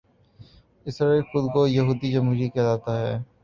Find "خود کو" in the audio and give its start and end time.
1.23-1.67